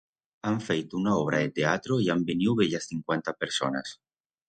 Han 0.51 0.55
feito 0.69 0.97
una 1.01 1.13
obra 1.25 1.43
de 1.45 1.53
teatro 1.61 1.99
y 2.07 2.09
han 2.17 2.25
veniu 2.33 2.59
bellas 2.65 2.91
cincuanta 2.93 3.39
personas. 3.45 3.99